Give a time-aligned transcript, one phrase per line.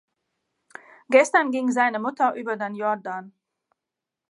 [1.09, 3.33] Gestern ging seine Mutter über den Jordan.